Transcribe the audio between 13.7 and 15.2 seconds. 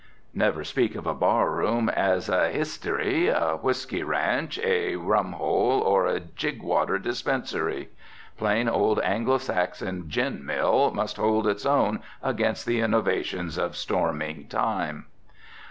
storming time.